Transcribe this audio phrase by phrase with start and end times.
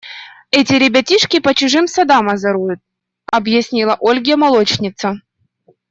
[0.51, 2.79] –Это ребятишки по чужим садам озоруют,–
[3.31, 5.21] объяснила Ольге молочница.